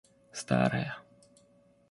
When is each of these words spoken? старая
старая 0.41 0.97